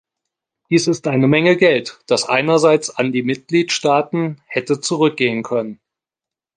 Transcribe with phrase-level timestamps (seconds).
[0.71, 5.79] Dies ist eine Menge Geld, das einerseits an die Mitgliedstaaten hätte zurückgehen können.